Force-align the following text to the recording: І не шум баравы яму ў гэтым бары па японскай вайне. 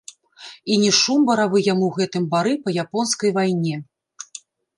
І 0.75 0.77
не 0.83 0.87
шум 0.99 1.19
баравы 1.29 1.59
яму 1.67 1.85
ў 1.89 1.93
гэтым 1.99 2.23
бары 2.33 2.53
па 2.65 2.69
японскай 2.85 3.29
вайне. 3.37 3.75